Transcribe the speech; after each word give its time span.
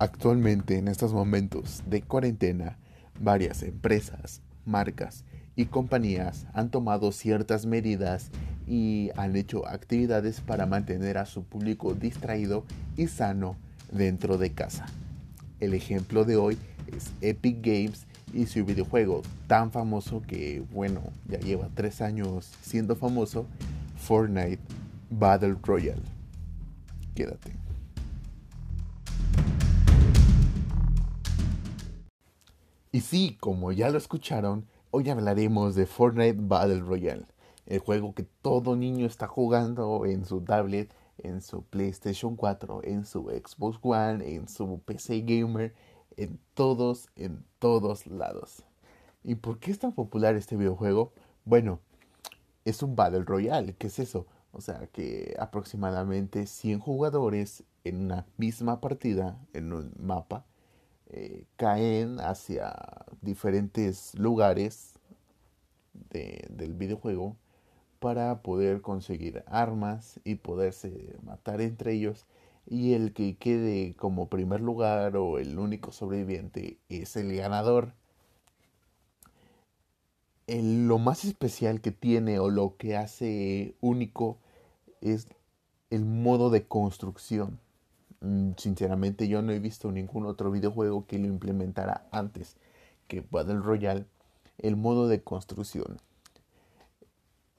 Actualmente, 0.00 0.78
en 0.78 0.88
estos 0.88 1.12
momentos 1.12 1.82
de 1.86 2.00
cuarentena, 2.00 2.78
varias 3.20 3.62
empresas, 3.62 4.40
marcas 4.64 5.26
y 5.56 5.66
compañías 5.66 6.46
han 6.54 6.70
tomado 6.70 7.12
ciertas 7.12 7.66
medidas 7.66 8.30
y 8.66 9.10
han 9.14 9.36
hecho 9.36 9.68
actividades 9.68 10.40
para 10.40 10.64
mantener 10.64 11.18
a 11.18 11.26
su 11.26 11.44
público 11.44 11.92
distraído 11.92 12.64
y 12.96 13.08
sano 13.08 13.58
dentro 13.92 14.38
de 14.38 14.52
casa. 14.52 14.86
El 15.60 15.74
ejemplo 15.74 16.24
de 16.24 16.38
hoy 16.38 16.56
es 16.86 17.10
Epic 17.20 17.58
Games 17.60 18.06
y 18.32 18.46
su 18.46 18.64
videojuego 18.64 19.20
tan 19.48 19.70
famoso 19.70 20.22
que, 20.22 20.64
bueno, 20.72 21.02
ya 21.28 21.40
lleva 21.40 21.68
tres 21.74 22.00
años 22.00 22.50
siendo 22.62 22.96
famoso, 22.96 23.44
Fortnite 23.98 24.62
Battle 25.10 25.56
Royale. 25.62 26.00
Quédate. 27.14 27.69
Y 33.00 33.02
sí, 33.02 33.38
como 33.40 33.72
ya 33.72 33.88
lo 33.88 33.96
escucharon, 33.96 34.66
hoy 34.90 35.08
hablaremos 35.08 35.74
de 35.74 35.86
Fortnite 35.86 36.36
Battle 36.38 36.80
Royale, 36.80 37.24
el 37.64 37.78
juego 37.78 38.14
que 38.14 38.24
todo 38.24 38.76
niño 38.76 39.06
está 39.06 39.26
jugando 39.26 40.04
en 40.04 40.26
su 40.26 40.42
tablet, 40.42 40.92
en 41.16 41.40
su 41.40 41.62
PlayStation 41.62 42.36
4, 42.36 42.82
en 42.84 43.06
su 43.06 43.30
Xbox 43.30 43.78
One, 43.80 44.34
en 44.34 44.50
su 44.50 44.80
PC 44.80 45.22
Gamer, 45.22 45.74
en 46.18 46.38
todos, 46.52 47.08
en 47.16 47.42
todos 47.58 48.06
lados. 48.06 48.66
¿Y 49.24 49.36
por 49.36 49.60
qué 49.60 49.70
es 49.70 49.78
tan 49.78 49.92
popular 49.92 50.36
este 50.36 50.58
videojuego? 50.58 51.14
Bueno, 51.46 51.80
es 52.66 52.82
un 52.82 52.96
Battle 52.96 53.24
Royale, 53.24 53.76
¿qué 53.76 53.86
es 53.86 53.98
eso? 53.98 54.26
O 54.52 54.60
sea 54.60 54.88
que 54.92 55.34
aproximadamente 55.38 56.44
100 56.44 56.80
jugadores 56.80 57.64
en 57.82 58.04
una 58.04 58.26
misma 58.36 58.82
partida, 58.82 59.38
en 59.54 59.72
un 59.72 59.94
mapa, 59.98 60.44
eh, 61.12 61.44
caen 61.56 62.20
hacia 62.20 62.72
diferentes 63.20 64.14
lugares 64.14 64.94
del 66.10 66.74
videojuego 66.74 67.36
para 67.98 68.42
poder 68.42 68.80
conseguir 68.80 69.44
armas 69.46 70.20
y 70.24 70.36
poderse 70.36 71.16
matar 71.22 71.60
entre 71.60 71.92
ellos 71.92 72.26
y 72.66 72.94
el 72.94 73.12
que 73.12 73.36
quede 73.36 73.94
como 73.96 74.28
primer 74.28 74.60
lugar 74.60 75.16
o 75.16 75.38
el 75.38 75.58
único 75.58 75.92
sobreviviente 75.92 76.78
es 76.88 77.16
el 77.16 77.34
ganador. 77.34 77.94
lo 80.46 80.98
más 80.98 81.24
especial 81.24 81.80
que 81.80 81.92
tiene 81.92 82.38
o 82.38 82.50
lo 82.50 82.76
que 82.76 82.96
hace 82.96 83.74
único 83.80 84.38
es 85.00 85.28
el 85.90 86.04
modo 86.04 86.50
de 86.50 86.66
construcción. 86.66 87.60
Mm, 88.20 88.52
sinceramente 88.56 89.28
yo 89.28 89.42
no 89.42 89.52
he 89.52 89.58
visto 89.58 89.90
ningún 89.90 90.26
otro 90.26 90.50
videojuego 90.50 91.06
que 91.06 91.18
lo 91.18 91.26
implementara 91.26 92.06
antes 92.12 92.56
que 93.08 93.24
Battle 93.30 93.60
Royale 93.60 94.06
el 94.58 94.76
modo 94.76 95.08
de 95.08 95.22
construcción. 95.22 95.98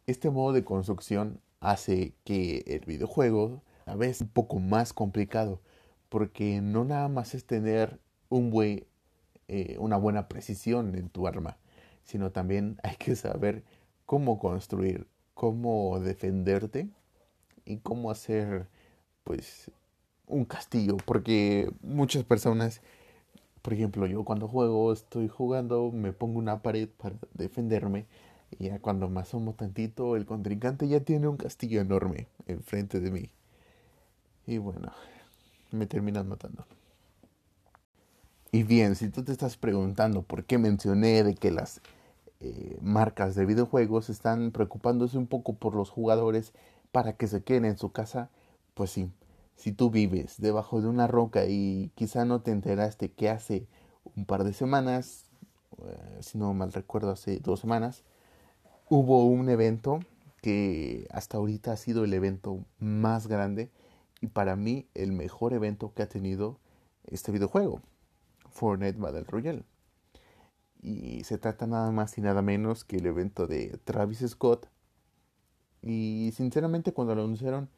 Este 0.07 0.29
modo 0.29 0.53
de 0.53 0.63
construcción 0.63 1.41
hace 1.59 2.13
que 2.23 2.63
el 2.67 2.81
videojuego 2.85 3.61
a 3.85 3.95
veces 3.95 4.21
un 4.21 4.29
poco 4.29 4.59
más 4.59 4.93
complicado 4.93 5.61
porque 6.09 6.61
no 6.61 6.83
nada 6.85 7.07
más 7.07 7.33
es 7.33 7.45
tener 7.45 7.99
un 8.29 8.51
buen, 8.51 8.85
eh, 9.47 9.77
una 9.79 9.97
buena 9.97 10.27
precisión 10.27 10.95
en 10.95 11.09
tu 11.09 11.27
arma, 11.27 11.57
sino 12.03 12.31
también 12.31 12.77
hay 12.83 12.95
que 12.97 13.15
saber 13.15 13.63
cómo 14.05 14.39
construir, 14.39 15.07
cómo 15.33 15.99
defenderte 15.99 16.89
y 17.65 17.77
cómo 17.77 18.11
hacer 18.11 18.67
pues 19.23 19.71
un 20.31 20.45
castillo, 20.45 20.97
porque 21.05 21.71
muchas 21.81 22.23
personas, 22.23 22.81
por 23.61 23.73
ejemplo, 23.73 24.05
yo 24.07 24.23
cuando 24.23 24.47
juego, 24.47 24.93
estoy 24.93 25.27
jugando, 25.27 25.91
me 25.91 26.13
pongo 26.13 26.39
una 26.39 26.61
pared 26.61 26.89
para 26.89 27.15
defenderme, 27.33 28.05
y 28.57 28.65
ya 28.65 28.79
cuando 28.79 29.09
me 29.09 29.21
asomo 29.21 29.53
tantito, 29.53 30.15
el 30.15 30.25
contrincante 30.25 30.87
ya 30.87 31.01
tiene 31.01 31.27
un 31.27 31.37
castillo 31.37 31.81
enorme 31.81 32.27
enfrente 32.47 32.99
de 32.99 33.11
mí. 33.11 33.29
Y 34.45 34.57
bueno, 34.57 34.91
me 35.71 35.85
terminan 35.85 36.27
matando. 36.27 36.65
Y 38.51 38.63
bien, 38.63 38.95
si 38.95 39.09
tú 39.09 39.23
te 39.23 39.31
estás 39.31 39.55
preguntando 39.55 40.23
por 40.23 40.43
qué 40.43 40.57
mencioné 40.57 41.23
de 41.23 41.35
que 41.35 41.51
las 41.51 41.81
eh, 42.41 42.77
marcas 42.81 43.35
de 43.35 43.45
videojuegos 43.45 44.09
están 44.09 44.51
preocupándose 44.51 45.17
un 45.17 45.27
poco 45.27 45.53
por 45.53 45.75
los 45.75 45.89
jugadores 45.89 46.53
para 46.91 47.13
que 47.13 47.27
se 47.27 47.43
queden 47.43 47.63
en 47.63 47.77
su 47.77 47.91
casa, 47.91 48.29
pues 48.73 48.89
sí, 48.89 49.09
si 49.55 49.71
tú 49.71 49.91
vives 49.91 50.39
debajo 50.39 50.81
de 50.81 50.87
una 50.87 51.07
roca 51.07 51.45
y 51.45 51.91
quizá 51.95 52.25
no 52.25 52.41
te 52.41 52.51
enteraste 52.51 53.11
que 53.11 53.29
hace 53.29 53.67
un 54.15 54.25
par 54.25 54.43
de 54.43 54.53
semanas, 54.53 55.25
eh, 55.83 56.17
si 56.21 56.37
no 56.37 56.53
mal 56.53 56.73
recuerdo, 56.73 57.11
hace 57.11 57.39
dos 57.39 57.59
semanas, 57.59 58.03
hubo 58.89 59.25
un 59.25 59.49
evento 59.49 59.99
que 60.41 61.07
hasta 61.11 61.37
ahorita 61.37 61.71
ha 61.73 61.77
sido 61.77 62.03
el 62.03 62.13
evento 62.13 62.65
más 62.79 63.27
grande 63.27 63.71
y 64.19 64.27
para 64.27 64.55
mí 64.55 64.87
el 64.93 65.11
mejor 65.11 65.53
evento 65.53 65.93
que 65.93 66.03
ha 66.03 66.09
tenido 66.09 66.59
este 67.05 67.31
videojuego, 67.31 67.81
Fortnite 68.49 68.99
Battle 68.99 69.23
Royale. 69.23 69.63
Y 70.81 71.23
se 71.23 71.37
trata 71.37 71.67
nada 71.67 71.91
más 71.91 72.17
y 72.17 72.21
nada 72.21 72.41
menos 72.41 72.83
que 72.83 72.97
el 72.97 73.05
evento 73.05 73.45
de 73.45 73.79
Travis 73.83 74.25
Scott. 74.27 74.67
Y 75.83 76.31
sinceramente 76.35 76.91
cuando 76.91 77.13
lo 77.15 77.23
anunciaron 77.23 77.69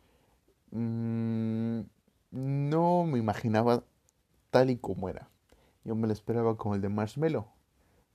Mm, 0.74 1.82
no 2.32 3.04
me 3.06 3.20
imaginaba 3.20 3.84
tal 4.50 4.72
y 4.72 4.78
como 4.78 5.08
era. 5.08 5.30
Yo 5.84 5.96
me 5.96 6.08
lo 6.08 6.14
esperaba 6.14 6.58
como 6.58 6.76
el 6.76 6.82
de 6.82 6.90
Marshmello. 6.90 7.46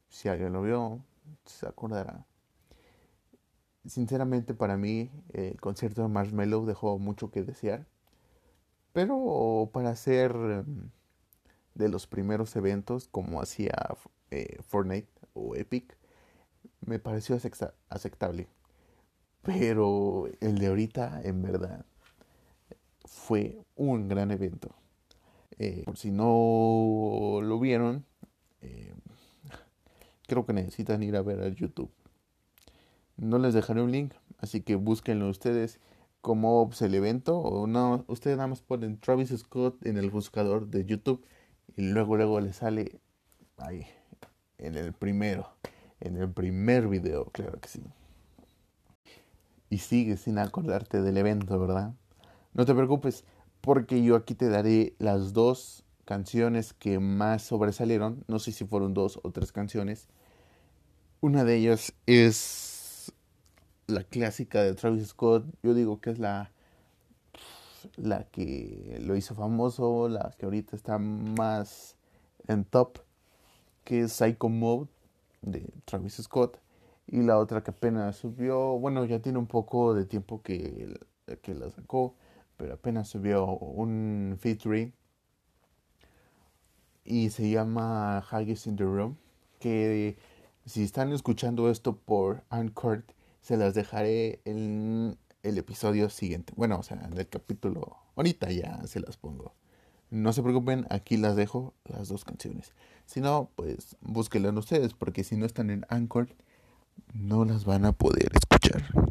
Si 0.09 0.29
alguien 0.29 0.53
lo 0.53 0.63
vio, 0.63 1.05
se 1.45 1.69
acordará. 1.69 2.27
Sinceramente 3.87 4.55
para 4.55 4.77
mí 4.77 5.11
el 5.33 5.61
concierto 5.61 6.03
de 6.03 6.09
Marshmello 6.09 6.65
dejó 6.67 6.99
mucho 6.99 7.31
que 7.31 7.45
desear. 7.45 7.87
Pero 8.93 9.71
para 9.73 9.95
ser 9.95 10.35
mm, 10.35 10.91
de 11.75 11.89
los 11.89 12.07
primeros 12.09 12.57
eventos 12.57 13.09
como 13.09 13.41
hacía 13.41 13.75
eh, 14.31 14.59
Fortnite 14.67 15.09
o 15.35 15.55
Epic, 15.55 15.97
me 16.81 16.99
pareció 16.99 17.37
aceptable. 17.89 18.49
Pero 19.43 20.27
el 20.41 20.59
de 20.59 20.67
ahorita, 20.69 21.21
en 21.23 21.43
verdad, 21.43 21.87
fue 23.09 23.59
un 23.77 24.09
gran 24.09 24.31
evento. 24.31 24.75
Eh, 25.59 25.83
por 25.85 25.97
si 25.97 26.11
no 26.11 27.41
lo 27.43 27.59
vieron, 27.59 28.05
eh, 28.61 28.95
creo 30.27 30.47
que 30.47 30.53
necesitan 30.53 31.03
ir 31.03 31.17
a 31.17 31.23
ver 31.23 31.41
a 31.41 31.49
YouTube. 31.49 31.91
No 33.17 33.39
les 33.39 33.55
dejaré 33.55 33.83
un 33.83 33.91
link, 33.91 34.15
así 34.39 34.61
que 34.61 34.77
búsquenlo 34.77 35.29
ustedes 35.29 35.81
como 36.21 36.71
el 36.81 36.95
evento 36.95 37.39
o 37.39 37.67
no, 37.67 38.05
ustedes 38.09 38.37
nada 38.37 38.49
más 38.49 38.61
ponen 38.61 38.99
Travis 38.99 39.31
Scott 39.37 39.85
en 39.87 39.97
el 39.97 40.11
buscador 40.11 40.69
de 40.69 40.85
YouTube 40.85 41.25
y 41.77 41.83
luego 41.83 42.17
luego 42.17 42.41
les 42.41 42.57
sale 42.57 43.01
ahí 43.57 43.87
en 44.59 44.77
el 44.77 44.93
primero, 44.93 45.49
en 46.01 46.17
el 46.17 46.31
primer 46.31 46.89
video, 46.89 47.27
claro 47.27 47.59
que 47.61 47.69
sí. 47.69 47.83
Y 49.71 49.79
sigue 49.79 50.17
sin 50.17 50.39
acordarte 50.39 51.03
del 51.03 51.17
evento, 51.17 51.59
¿verdad? 51.59 51.95
No 52.59 52.65
te 52.67 52.75
preocupes, 52.75 53.25
porque 53.61 54.03
yo 54.03 54.17
aquí 54.17 54.35
te 54.35 54.49
daré 54.49 54.97
las 54.99 55.33
dos 55.33 55.85
canciones 56.05 56.73
que 56.73 56.99
más 56.99 57.43
sobresalieron. 57.43 58.25
No 58.27 58.41
sé 58.41 58.51
si 58.51 58.65
fueron 58.65 58.95
dos 58.95 59.21
o 59.23 59.31
tres 59.31 59.53
canciones. 59.53 60.09
Una 61.21 61.45
de 61.45 61.55
ellas 61.55 61.93
es 62.07 63.13
la 63.87 64.03
clásica 64.03 64.61
de 64.61 64.75
Travis 64.75 65.07
Scott. 65.07 65.45
Yo 65.63 65.73
digo 65.73 66.01
que 66.01 66.11
es 66.11 66.19
la, 66.19 66.51
la 67.95 68.25
que 68.25 68.99
lo 69.03 69.15
hizo 69.15 69.37
famoso, 69.37 70.09
la 70.09 70.35
que 70.37 70.47
ahorita 70.47 70.75
está 70.75 70.99
más 70.99 71.95
en 72.49 72.65
top, 72.65 72.99
que 73.85 74.01
es 74.01 74.13
Psycho 74.15 74.49
Mode 74.49 74.89
de 75.43 75.65
Travis 75.85 76.15
Scott. 76.15 76.59
Y 77.07 77.23
la 77.23 77.39
otra 77.39 77.63
que 77.63 77.71
apenas 77.71 78.17
subió, 78.17 78.81
bueno, 78.81 79.05
ya 79.05 79.21
tiene 79.21 79.39
un 79.39 79.47
poco 79.47 79.95
de 79.95 80.07
tiempo 80.07 80.43
que, 80.43 80.99
que 81.41 81.55
la 81.55 81.71
sacó 81.71 82.17
pero 82.59 82.75
apenas 82.75 83.09
subió 83.09 83.47
un 83.47 84.37
featuring 84.39 84.93
y 87.05 87.31
se 87.31 87.49
llama 87.49 88.19
Haggis 88.19 88.67
in 88.67 88.77
the 88.77 88.85
Room 88.85 89.17
que 89.61 90.19
si 90.67 90.83
están 90.83 91.13
escuchando 91.13 91.71
esto 91.71 91.97
por 91.97 92.45
Anchor 92.51 93.05
se 93.41 93.57
las 93.57 93.75
dejaré 93.75 94.43
en 94.45 95.17
el 95.43 95.57
episodio 95.57 96.11
siguiente. 96.11 96.53
Bueno 96.57 96.81
o 96.81 96.83
sea 96.83 96.99
en 96.99 97.17
el 97.17 97.29
capítulo 97.29 97.97
ahorita 98.17 98.51
ya 98.51 98.87
se 98.87 99.01
las 99.01 99.17
pongo. 99.17 99.55
No 100.11 100.33
se 100.33 100.43
preocupen 100.43 100.87
aquí 100.91 101.17
las 101.17 101.37
dejo 101.37 101.75
las 101.85 102.09
dos 102.09 102.25
canciones. 102.25 102.73
Si 103.07 103.21
no 103.21 103.51
pues 103.55 103.97
búsquenlas 104.01 104.55
ustedes 104.57 104.95
porque 104.95 105.23
si 105.23 105.37
no 105.37 105.47
están 105.47 105.71
en 105.71 105.87
Anchor 105.89 106.29
no 107.15 107.45
las 107.45 107.65
van 107.65 107.85
a 107.85 107.93
poder 107.93 108.33
escuchar 108.35 109.08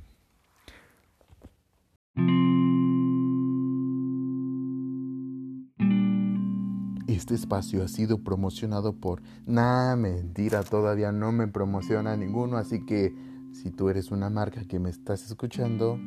Este 7.18 7.34
espacio 7.34 7.84
ha 7.84 7.88
sido 7.88 8.19
promocionado 8.19 8.94
por... 8.94 9.24
Nah, 9.48 9.96
mentira, 9.96 10.62
todavía 10.62 11.12
no 11.12 11.31
me 11.31 11.48
promociona 11.48 12.16
ninguno, 12.16 12.58
así 12.58 12.86
que 12.86 13.12
si 13.54 13.72
tú 13.72 13.90
eres 13.90 14.12
una 14.12 14.30
marca 14.30 14.66
que 14.66 14.78
me 14.78 14.92
estás 14.92 15.25
escuchando, 15.25 16.00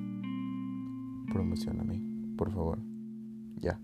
promocioname, 1.32 2.00
por 2.38 2.52
favor. 2.52 2.78
Ya. 3.56 3.80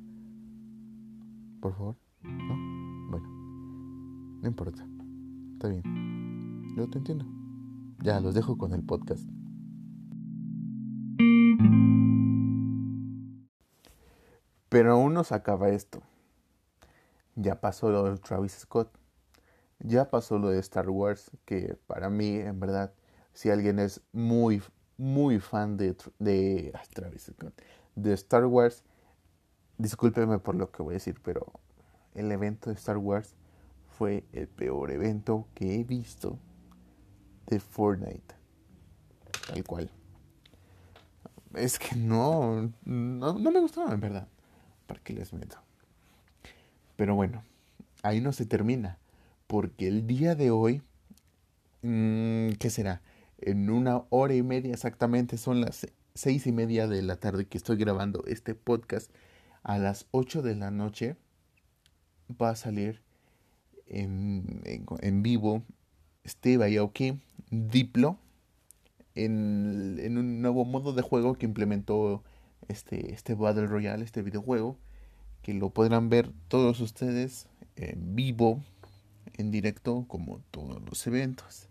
Por 1.59 1.75
favor. 1.75 1.97
¿No? 2.23 3.11
Bueno. 3.11 3.29
No 4.43 4.47
importa. 4.49 4.87
Está 5.55 5.67
bien. 5.67 5.83
Yo 6.77 6.89
te 6.89 6.99
entiendo. 6.99 7.27
Ya, 8.05 8.21
los 8.21 8.37
dejo 8.37 8.57
con 8.57 8.73
el 8.73 8.85
podcast. 8.85 9.29
Pero 14.69 14.93
aún 14.93 15.13
no 15.13 15.25
se 15.25 15.35
acaba 15.35 15.71
esto. 15.71 16.03
Ya 17.37 17.61
pasó 17.61 17.91
lo 17.91 18.05
de 18.05 18.19
Travis 18.19 18.53
Scott. 18.53 18.91
Ya 19.79 20.11
pasó 20.11 20.39
lo 20.39 20.49
de 20.49 20.59
Star 20.59 20.89
Wars, 20.89 21.31
que 21.45 21.77
para 21.87 22.09
mí, 22.09 22.37
en 22.37 22.59
verdad, 22.59 22.93
si 23.35 23.51
alguien 23.51 23.79
es 23.79 24.01
muy, 24.13 24.63
muy 24.97 25.39
fan 25.39 25.77
de, 25.77 25.95
de 26.19 26.73
Travis 26.95 27.31
Scott, 27.31 27.53
de 27.95 28.15
Star 28.15 28.47
Wars, 28.47 28.83
discúlpeme 29.77 30.39
por 30.39 30.55
lo 30.55 30.71
que 30.71 30.83
voy 30.83 30.93
a 30.93 30.95
decir, 30.95 31.21
pero 31.23 31.53
el 32.15 32.33
evento 32.33 32.71
de 32.71 32.77
Star 32.77 32.97
Wars 32.97 33.37
fue 33.87 34.25
el 34.33 34.49
peor 34.49 34.91
evento 34.91 35.47
que 35.55 35.79
he 35.79 35.85
visto 35.85 36.39
de 37.47 37.61
Fortnite. 37.61 38.35
Tal 39.47 39.65
cual. 39.65 39.91
Es 41.55 41.79
que 41.79 41.97
no, 41.97 42.73
no, 42.85 43.39
no 43.39 43.51
me 43.51 43.61
gustó, 43.61 43.91
en 43.91 44.01
verdad. 44.01 44.29
¿Para 44.87 45.01
qué 45.01 45.13
les 45.13 45.33
meto? 45.33 45.66
Pero 46.97 47.15
bueno, 47.15 47.43
ahí 48.03 48.21
no 48.21 48.33
se 48.33 48.47
termina. 48.47 48.99
Porque 49.47 49.87
el 49.87 50.07
día 50.07 50.35
de 50.35 50.51
hoy, 50.51 50.83
mmm, 51.83 52.51
¿qué 52.59 52.71
será? 52.71 53.03
En 53.39 53.71
una 53.71 54.03
hora 54.11 54.35
y 54.35 54.43
media 54.43 54.73
exactamente, 54.73 55.37
son 55.37 55.61
las 55.61 55.87
seis 56.15 56.47
y 56.47 56.53
media 56.53 56.89
de 56.89 57.03
la 57.03 57.17
tarde 57.17 57.47
que 57.47 57.59
estoy 57.59 57.77
grabando 57.77 58.25
este 58.27 58.55
podcast. 58.55 59.11
A 59.63 59.79
las 59.79 60.07
ocho 60.11 60.43
de 60.43 60.55
la 60.55 60.71
noche 60.71 61.17
va 62.41 62.51
a 62.51 62.57
salir 62.57 63.03
en, 63.87 64.63
en, 64.65 65.23
vivo 65.23 65.63
Steve 66.27 66.79
Aoki, 66.79 67.21
Diplo, 67.51 68.19
en, 69.15 69.99
en, 70.01 70.19
un 70.19 70.41
nuevo 70.41 70.65
modo 70.65 70.93
de 70.93 71.03
juego 71.03 71.35
que 71.35 71.47
implementó 71.47 72.23
este, 72.69 73.13
este 73.13 73.35
Battle 73.35 73.67
Royale, 73.67 74.05
este 74.05 74.23
videojuego, 74.23 74.77
que 75.47 75.55
lo 75.55 75.71
podrán 75.71 76.09
ver 76.09 76.33
todos 76.49 76.81
ustedes 76.81 77.47
en 77.77 78.17
vivo, 78.17 78.65
en 79.35 79.53
directo, 79.53 80.05
como 80.09 80.41
todos 80.51 80.83
los 80.83 81.07
eventos. 81.07 81.69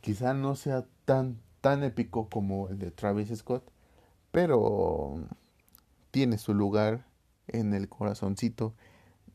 Quizá 0.00 0.32
no 0.32 0.56
sea 0.56 0.86
tan, 1.04 1.42
tan 1.60 1.84
épico 1.84 2.30
como 2.30 2.70
el 2.70 2.78
de 2.78 2.90
Travis 2.90 3.28
Scott, 3.36 3.70
pero 4.30 5.16
tiene 6.10 6.38
su 6.38 6.54
lugar 6.54 7.04
en 7.48 7.74
el 7.74 7.90
corazoncito 7.90 8.72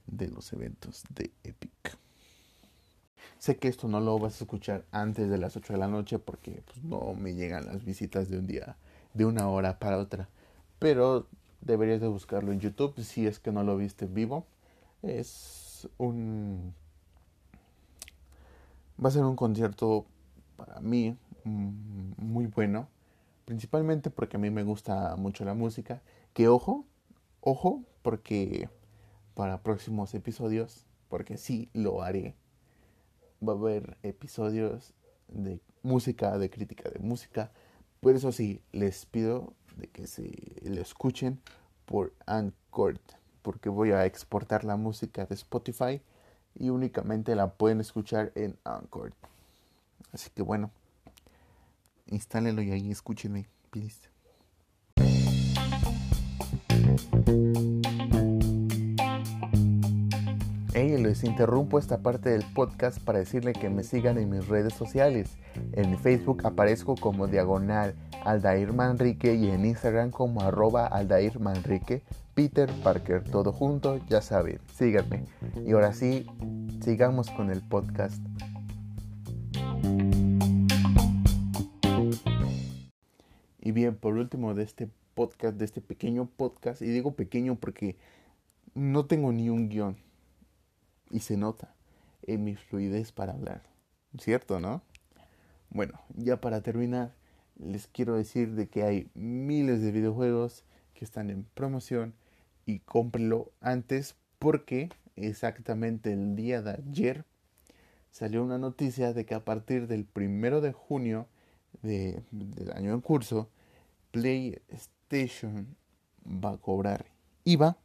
de 0.08 0.30
los 0.30 0.52
eventos 0.52 1.04
de 1.14 1.32
Epic. 1.44 2.00
Sé 3.38 3.58
que 3.58 3.68
esto 3.68 3.88
no 3.88 4.00
lo 4.00 4.18
vas 4.18 4.42
a 4.42 4.44
escuchar 4.46 4.86
antes 4.90 5.30
de 5.30 5.38
las 5.38 5.56
8 5.56 5.74
de 5.74 5.80
la 5.80 5.88
noche 5.88 6.18
porque 6.18 6.64
pues, 6.66 6.84
no 6.84 7.14
me 7.14 7.36
llegan 7.36 7.68
las 7.68 7.86
visitas 7.86 8.28
de 8.28 8.40
un 8.40 8.48
día, 8.48 8.78
de 9.14 9.26
una 9.26 9.48
hora 9.50 9.78
para 9.78 10.00
otra. 10.00 10.30
Pero 10.80 11.28
deberías 11.62 12.02
de 12.02 12.08
buscarlo 12.08 12.52
en 12.52 12.60
YouTube 12.60 13.00
si 13.02 13.28
es 13.28 13.40
que 13.40 13.52
no 13.52 13.64
lo 13.64 13.78
viste 13.78 14.06
en 14.06 14.14
vivo. 14.14 14.46
Es 15.02 15.90
un... 15.98 16.74
Va 19.04 19.10
a 19.10 19.12
ser 19.12 19.24
un 19.24 19.36
concierto 19.36 20.06
para 20.58 20.80
mí 20.82 21.16
mm, 21.44 22.12
muy 22.18 22.48
bueno. 22.48 22.88
Principalmente 23.46 24.10
porque 24.10 24.38
a 24.38 24.40
mí 24.40 24.50
me 24.50 24.64
gusta 24.64 25.16
mucho 25.16 25.46
la 25.46 25.54
música. 25.54 26.02
Que 26.34 26.48
ojo, 26.48 26.86
ojo, 27.42 27.84
porque 28.02 28.70
para 29.34 29.64
próximos 29.64 30.14
episodios, 30.14 30.86
porque 31.08 31.38
sí 31.38 31.70
lo 31.74 32.04
haré, 32.04 32.36
va 33.42 33.54
a 33.54 33.56
haber 33.56 33.98
episodios 34.04 34.94
de 35.30 35.62
música, 35.82 36.38
de 36.38 36.50
crítica 36.50 36.90
de 36.90 37.00
música. 37.00 37.52
Por 38.02 38.16
eso 38.16 38.32
sí, 38.32 38.62
les 38.72 39.06
pido 39.06 39.54
de 39.78 39.88
que 39.88 40.08
se 40.08 40.32
lo 40.64 40.82
escuchen 40.82 41.40
por 41.86 42.14
Anchor, 42.26 43.00
porque 43.42 43.70
voy 43.70 43.92
a 43.92 44.06
exportar 44.06 44.64
la 44.64 44.76
música 44.76 45.26
de 45.26 45.36
Spotify 45.36 46.02
y 46.56 46.70
únicamente 46.70 47.36
la 47.36 47.52
pueden 47.52 47.80
escuchar 47.80 48.32
en 48.36 48.58
Anchor. 48.64 49.14
Así 50.12 50.30
que 50.30 50.42
bueno, 50.42 50.72
instálenlo 52.08 52.62
y 52.62 52.72
ahí 52.72 52.92
escúchenme, 52.92 53.48
please. 53.70 54.10
Hey, 60.74 60.98
les 60.98 61.24
interrumpo 61.24 61.78
esta 61.78 61.98
parte 61.98 62.30
del 62.30 62.46
podcast 62.54 63.02
para 63.04 63.20
decirle 63.20 63.54
que 63.54 63.70
me 63.70 63.84
sigan 63.84 64.18
en 64.18 64.30
mis 64.30 64.48
redes 64.48 64.74
sociales. 64.74 65.38
En 65.74 65.98
Facebook 66.00 66.46
aparezco 66.46 66.96
como 66.96 67.28
diagonal 67.28 67.96
Aldair 68.26 68.74
Manrique 68.74 69.36
y 69.36 69.50
en 69.50 69.66
Instagram 69.66 70.12
como 70.12 70.42
arroba 70.42 70.88
Aldair 70.88 71.40
Manrique, 71.40 72.04
Peter 72.34 72.72
Parker, 72.84 73.24
todo 73.24 73.52
junto, 73.52 73.98
ya 74.08 74.22
saben, 74.22 74.60
síganme. 74.74 75.26
Y 75.66 75.74
ahora 75.74 75.94
sí, 75.94 76.26
sigamos 76.82 77.30
con 77.32 77.52
el 77.52 77.62
podcast. 77.62 78.24
Y 83.60 83.72
bien, 83.72 83.96
por 83.96 84.16
último 84.16 84.54
de 84.54 84.64
este 84.64 84.90
podcast, 85.14 85.58
de 85.58 85.66
este 85.66 85.82
pequeño 85.82 86.26
podcast, 86.26 86.82
y 86.82 86.86
digo 86.86 87.16
pequeño 87.16 87.56
porque 87.56 87.98
no 88.74 89.06
tengo 89.06 89.32
ni 89.32 89.50
un 89.50 89.70
guion, 89.70 89.98
y 91.12 91.20
se 91.20 91.38
nota 91.38 91.74
en 92.24 92.44
mi 92.44 92.56
fluidez 92.56 93.12
para 93.12 93.34
hablar, 93.34 93.64
¿cierto, 94.18 94.60
no? 94.60 94.82
Bueno, 95.70 96.00
ya 96.16 96.40
para 96.40 96.62
terminar, 96.62 97.14
les 97.60 97.88
quiero 97.88 98.16
decir 98.16 98.54
de 98.54 98.68
que 98.68 98.84
hay 98.84 99.10
miles 99.14 99.82
de 99.82 99.92
videojuegos 99.92 100.64
que 100.94 101.06
están 101.06 101.30
en 101.30 101.44
promoción 101.54 102.14
y 102.66 102.80
cómprenlo 102.80 103.52
antes 103.62 104.16
porque 104.40 104.90
exactamente 105.16 106.14
el 106.14 106.36
día 106.36 106.62
de 106.62 106.72
ayer 106.72 107.26
salió 108.12 108.44
una 108.44 108.58
noticia 108.58 109.14
de 109.14 109.26
que 109.26 109.36
a 109.36 109.46
partir 109.46 109.88
del 109.88 110.06
primero 110.06 110.62
de 110.62 110.72
junio 110.72 111.28
de, 111.84 112.24
del 112.32 112.72
año 112.72 112.94
en 112.94 113.02
curso 113.02 113.50
PlayStation 114.12 115.76
va 116.26 116.54
a 116.54 116.58
cobrar 116.58 117.06
IVA 117.44 117.78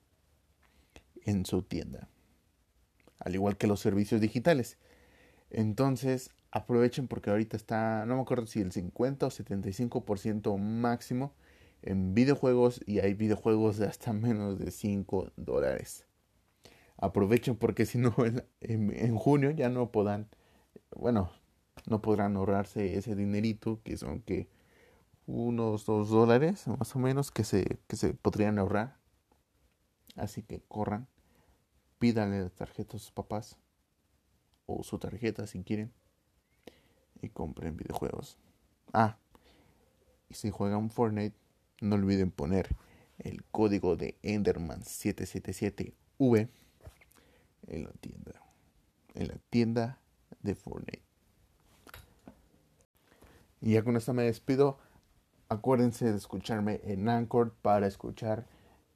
en 1.25 1.45
su 1.45 1.63
tienda 1.63 2.09
al 3.19 3.35
igual 3.35 3.57
que 3.57 3.67
los 3.67 3.81
servicios 3.81 4.21
digitales. 4.21 4.77
Entonces 5.51 6.31
aprovechen 6.55 7.09
porque 7.09 7.31
ahorita 7.31 7.57
está, 7.57 8.07
no 8.07 8.15
me 8.15 8.23
acuerdo 8.23 8.47
si 8.47 8.61
el 8.61 8.71
50 8.71 9.27
o 9.27 9.31
75% 9.31 10.57
máximo 10.57 11.35
en 11.83 12.15
videojuegos 12.15 12.81
y 12.87 13.01
hay 13.01 13.15
videojuegos 13.15 13.77
de 13.77 13.87
hasta 13.87 14.13
menos 14.13 14.61
de 14.61 14.71
5 14.71 15.33
dólares. 15.37 16.07
Aprovechen 16.97 17.57
porque 17.57 17.87
si 17.87 17.99
no 17.99 18.15
en, 18.61 19.17
junio 19.17 19.51
ya 19.51 19.69
no 19.69 19.91
podrán, 19.91 20.29
bueno, 20.95 21.33
no 21.89 22.01
podrán 22.01 22.37
ahorrarse 22.37 22.97
ese 22.97 23.17
dinerito 23.17 23.83
que 23.83 23.97
son 23.97 24.21
que 24.23 24.49
unos 25.27 25.85
2 25.87 26.09
dólares 26.09 26.69
más 26.69 26.95
o 26.95 27.01
menos 27.01 27.33
que 27.33 27.43
se, 27.43 27.81
que 27.89 27.97
se 27.97 28.15
podrían 28.15 28.61
ahorrar. 28.61 28.97
Así 30.15 30.45
que 30.45 30.63
corran, 30.69 31.09
pídanle 31.99 32.43
la 32.43 32.51
tarjeta 32.51 32.97
a 32.97 33.01
sus 33.01 33.11
papás 33.11 33.59
o 34.67 34.85
su 34.85 35.01
tarjeta 35.01 35.49
si 35.49 35.65
quieren 35.65 35.93
y 37.25 37.31
compren 37.31 37.77
videojuegos. 37.77 38.39
Ah, 38.93 39.19
y 40.29 40.35
si 40.35 40.51
juegan 40.51 40.91
Fortnite, 40.91 41.37
no 41.81 41.97
olviden 41.97 42.31
poner 42.31 42.77
el 43.19 43.43
código 43.45 43.97
de 43.97 44.17
Enderman777V 44.23 46.49
en 47.67 47.85
la 47.85 47.91
tienda. 47.93 48.33
En 49.15 49.29
la 49.29 49.39
tienda 49.51 49.99
de 50.43 50.55
Fortnite. 50.55 51.03
Y 53.61 53.73
ya 53.73 53.83
con 53.83 53.97
esto 53.97 54.13
me 54.13 54.23
despido. 54.25 54.79
Acuérdense 55.49 56.11
de 56.11 56.17
escucharme 56.17 56.81
en 56.85 57.09
Anchor 57.09 57.55
para 57.63 57.87
escuchar 57.87 58.47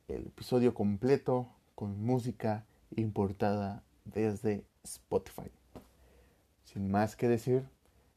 el 0.08 0.26
episodio 0.26 0.74
completo 0.74 1.48
con 1.74 2.04
música 2.04 2.66
importada 2.96 3.82
desde 4.04 4.66
Spotify. 4.82 5.50
Sin 6.64 6.90
más 6.90 7.16
que 7.16 7.28
decir, 7.28 7.68